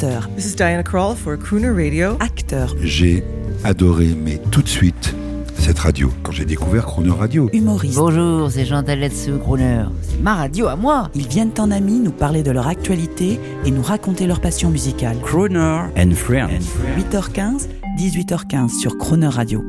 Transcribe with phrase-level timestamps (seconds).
[0.00, 2.16] chanteur, This is Diana Krall for Crooner Radio.
[2.20, 3.22] acteur, J'ai
[3.64, 5.14] adoré, mais tout de suite,
[5.58, 6.10] cette radio.
[6.22, 7.96] Quand j'ai découvert Chrono Radio, humoriste.
[7.96, 9.84] Bonjour, c'est Jean Taletsu, Crooner.
[10.02, 11.10] C'est ma radio à moi.
[11.14, 15.18] Ils viennent en amis nous parler de leur actualité et nous raconter leur passion musicale.
[15.22, 16.64] Crooner and Friends.
[16.96, 19.62] 8h15, 18h15 sur Croner Radio.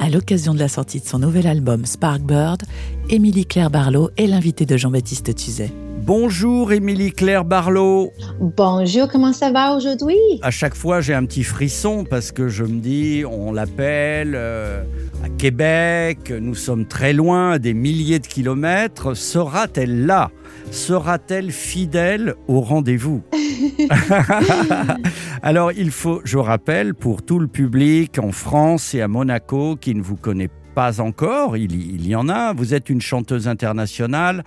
[0.00, 2.62] À l'occasion de la sortie de son nouvel album Sparkbird,
[3.10, 5.70] Émilie Claire Barlow est l'invitée de Jean-Baptiste Tuzet.
[6.04, 8.12] Bonjour Émilie Claire Barlow.
[8.40, 10.16] Bonjour, comment ça va aujourd'hui?
[10.42, 14.82] À chaque fois, j'ai un petit frisson parce que je me dis, on l'appelle euh,
[15.24, 19.14] à Québec, nous sommes très loin, des milliers de kilomètres.
[19.14, 20.32] Sera-t-elle là?
[20.72, 23.22] Sera-t-elle fidèle au rendez-vous?
[25.42, 29.94] Alors, il faut, je rappelle, pour tout le public en France et à Monaco qui
[29.94, 34.44] ne vous connaît pas encore, il, y- en a, vous êtes une chanteuse internationale,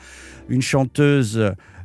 [0.49, 1.38] une chanteuse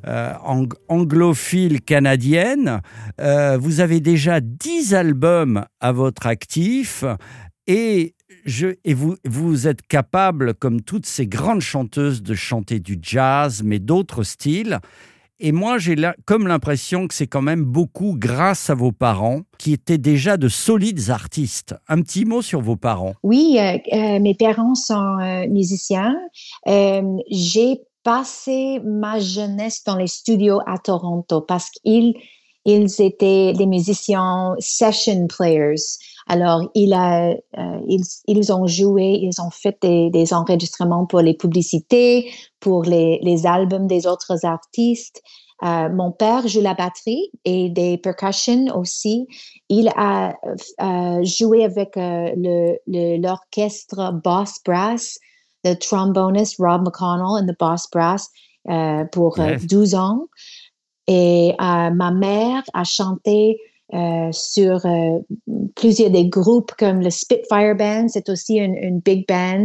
[0.07, 2.81] euh, ang- anglophile canadienne.
[3.21, 7.05] Euh, vous avez déjà 10 albums à votre actif
[7.67, 8.15] et,
[8.47, 13.79] je, et vous êtes capable, comme toutes ces grandes chanteuses, de chanter du jazz, mais
[13.79, 14.79] d'autres styles.
[15.43, 15.97] Et moi, j'ai
[16.27, 20.49] comme l'impression que c'est quand même beaucoup grâce à vos parents, qui étaient déjà de
[20.49, 21.75] solides artistes.
[21.89, 23.15] Un petit mot sur vos parents.
[23.23, 26.15] Oui, euh, euh, mes parents sont euh, musiciens.
[26.67, 32.15] J'ai passé ma jeunesse dans les studios à Toronto parce qu'ils
[32.65, 35.75] ils étaient des musiciens session players.
[36.29, 41.21] Alors, il a, euh, ils, ils ont joué, ils ont fait des, des enregistrements pour
[41.21, 42.31] les publicités,
[42.61, 45.23] pour les, les albums des autres artistes.
[45.63, 49.27] Euh, mon père joue la batterie et des percussions aussi.
[49.69, 50.35] Il a
[50.81, 55.19] euh, joué avec euh, le- le- l'orchestre Boss Brass,
[55.65, 58.31] le tromboniste Rob McConnell and the Boss Brass
[59.13, 59.67] pour euh, Yes.
[59.67, 60.27] 12 ans.
[61.13, 63.59] Et euh, ma mère a chanté
[63.93, 65.19] euh, sur euh,
[65.75, 69.65] plusieurs des groupes comme le Spitfire Band, c'est aussi une, une big band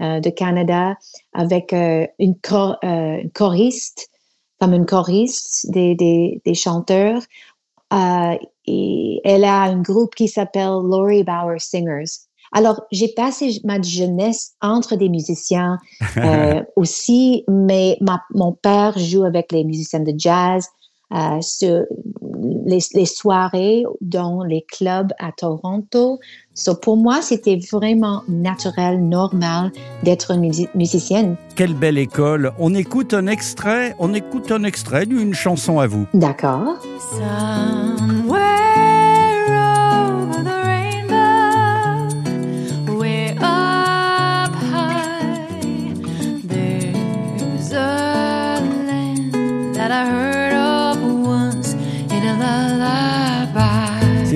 [0.00, 0.96] de Canada
[1.32, 4.08] avec une, chor- une choriste,
[4.60, 7.22] comme une choriste des, des, des chanteurs.
[8.66, 12.12] Et elle a un groupe qui s'appelle Laurie Bauer Singers.
[12.52, 15.78] Alors, j'ai passé ma jeunesse entre des musiciens
[16.18, 20.68] euh, aussi, mais ma- mon père joue avec les musiciens de jazz
[21.12, 21.84] euh, sur
[22.66, 26.18] les, les soirées dans les clubs à Toronto.
[26.54, 29.72] So, pour moi, c'était vraiment naturel, normal
[30.02, 30.34] d'être
[30.74, 31.36] musicienne.
[31.56, 32.52] Quelle belle école.
[32.58, 36.06] On écoute un extrait, on écoute un extrait d'une chanson à vous.
[36.14, 36.76] D'accord.
[37.10, 38.43] Somewhere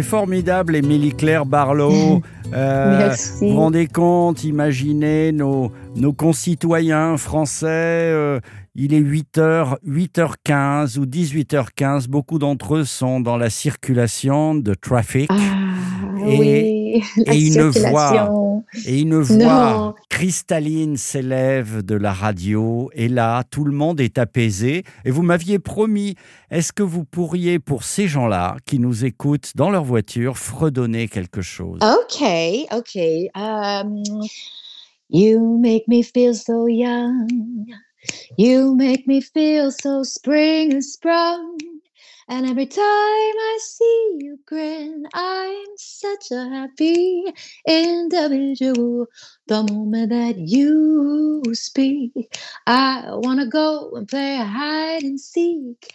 [0.09, 2.23] formidable, Émilie Claire Barlow.
[2.55, 3.33] Euh, Merci.
[3.43, 7.67] Vous vous rendez compte, imaginez nos, nos concitoyens français.
[7.69, 8.41] euh,
[8.75, 12.09] il est 8h, 8h15 ou 18h15.
[12.09, 15.29] Beaucoup d'entre eux sont dans la circulation de trafic.
[15.31, 18.65] Ah, Et- oui, et une circulation.
[18.87, 19.23] Et une Non.
[19.23, 22.91] voix cristalline s'élève de la radio.
[22.95, 24.83] Et là, tout le monde est apaisé.
[25.05, 26.17] Et vous m'aviez promis,
[26.51, 31.41] est-ce que vous pourriez, pour ces gens-là qui nous écoutent dans leur voiture, fredonner quelque
[31.43, 31.79] chose?
[31.83, 33.31] Okay, okay.
[33.35, 34.03] Um,
[35.11, 37.29] you make me feel so young.
[38.39, 41.57] You make me feel so spring and sprung.
[42.29, 47.25] And every time I see you grin, I'm such a happy
[47.69, 49.07] individual.
[49.47, 52.13] The moment that you speak,
[52.67, 55.95] I want to go and play hide and seek.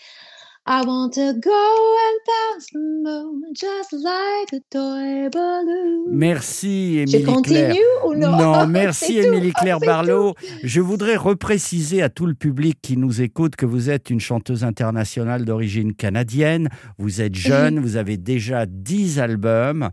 [0.66, 6.06] I want to go and bounce the moon just like a toy balloon.
[6.10, 7.76] Merci, Je Émilie continue Claire.
[8.08, 8.38] ou non?
[8.38, 9.18] Non, merci.
[9.18, 10.36] Émilie Claire C'est Barlow.
[10.64, 14.64] Je voudrais repréciser à tout le public qui nous écoute que vous êtes une chanteuse
[14.64, 16.70] internationale d'origine canadienne.
[16.98, 19.90] Vous êtes jeune, vous avez déjà 10 albums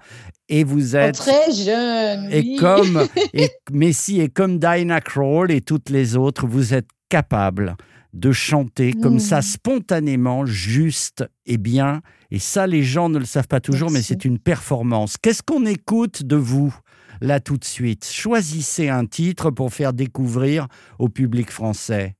[0.48, 2.28] et vous Oh, êtes très jeune.
[2.30, 2.56] et oui.
[2.60, 7.76] comme et Messi et comme Dinah Kroll et toutes les autres, vous êtes capable
[8.12, 9.20] de chanter comme Mm.
[9.20, 12.00] ça spontanément, juste et bien.
[12.30, 15.16] Et ça, les gens ne le savent pas toujours, mais c'est une performance.
[15.16, 16.74] Qu'est-ce qu'on écoute de vous
[17.20, 18.06] là tout de suite?
[18.10, 20.66] Choisissez un titre pour faire découvrir
[20.98, 22.16] au public français,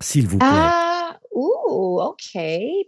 [0.00, 0.48] s'il vous plaît.
[0.50, 0.85] Ah
[1.76, 2.40] Ouh, ok.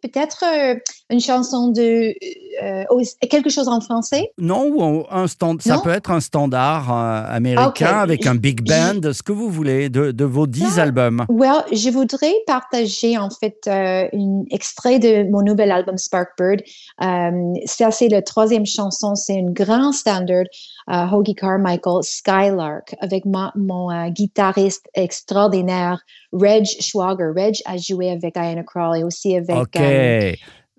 [0.03, 0.75] Peut-être euh,
[1.11, 2.15] une chanson de
[2.63, 4.33] euh, oh, quelque chose en français?
[4.39, 5.83] Non, ou un stand, ça Non?
[5.83, 7.83] peut être un standard euh, américain Ok.
[7.83, 10.83] avec un big band, ce que vous voulez, de, de vos dix Ah.
[10.85, 11.27] albums.
[11.29, 16.63] Well, je voudrais partager en fait euh, un extrait de mon nouvel album Sparkbird.
[17.03, 17.31] Euh,
[17.67, 19.15] ça, c'est la troisième chanson.
[19.15, 20.45] C'est un grand standard,
[20.91, 26.01] euh, Hoagie Carmichael, Skylark, avec ma- mon euh, guitariste extraordinaire,
[26.33, 27.33] Reg Schwager.
[27.35, 29.77] Reg a joué avec Diana Krall et aussi avec Ok.
[29.77, 30.33] euh,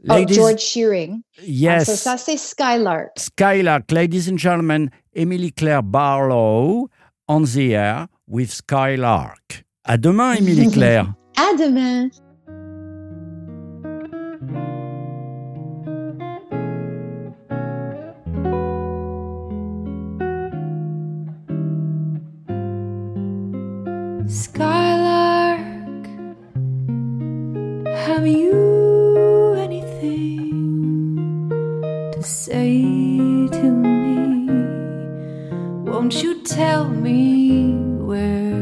[0.09, 1.21] oh, George Shearing.
[1.43, 1.85] Yes.
[1.87, 3.09] so ça, c'est Skylark.
[3.17, 6.87] Skylark, ladies and gentlemen, Emily Claire Barlow
[7.27, 9.63] on the air with Skylark.
[9.85, 11.13] À demain, Emily Claire.
[11.35, 12.09] À demain!
[24.27, 24.88] Skylark,
[28.09, 31.47] have you anything
[32.11, 32.81] to say
[33.57, 34.49] to me?
[35.87, 37.75] Won't you tell me
[38.09, 38.55] where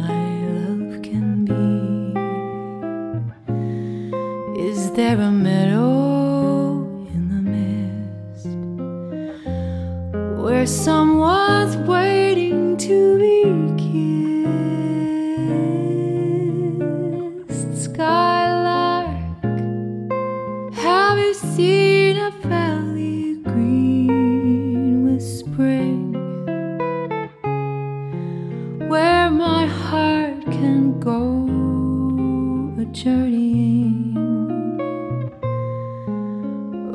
[0.00, 0.24] my
[0.56, 1.66] love can be?
[4.68, 6.80] Is there a meadow
[7.14, 8.46] in the mist
[10.42, 13.42] where someone's waiting to be
[17.46, 17.72] kissed?
[17.84, 18.23] Skylark,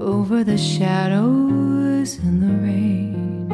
[0.10, 3.48] over the shadows and the rain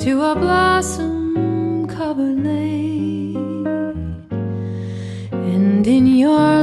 [0.00, 3.64] to a blossom covered lane.
[5.30, 6.53] And in your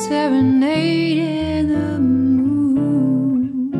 [0.00, 3.70] in the moon.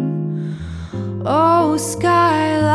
[1.27, 2.71] Oh, skylark,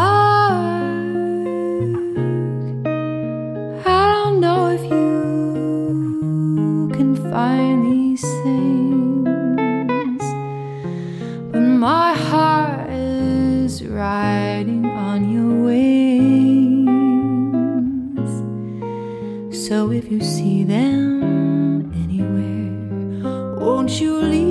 [3.86, 10.22] I don't know if you can find these things,
[11.54, 16.90] but my heart is riding on your wings.
[19.68, 21.09] So if you see them
[24.00, 24.49] Julie.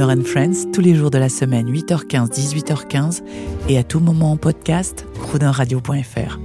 [0.00, 3.22] Friends tous les jours de la semaine, 8h15, 18h15
[3.68, 6.38] et à tout moment en podcast, croonerradio.fr.